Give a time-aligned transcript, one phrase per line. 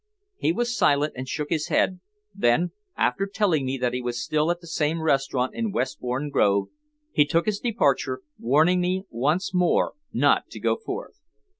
[0.37, 1.99] He was silent and shook his head;
[2.33, 6.69] then, after telling me that he was still at the same restaurant in Westbourne Grove,
[7.11, 11.21] he took his departure, warning me once more not to go forth.